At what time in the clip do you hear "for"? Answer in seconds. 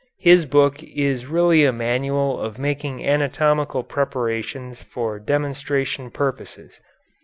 4.81-5.19